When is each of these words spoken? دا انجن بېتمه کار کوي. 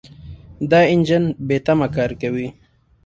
دا 0.71 0.81
انجن 0.93 1.23
بېتمه 1.47 1.87
کار 1.95 2.11
کوي. 2.21 2.47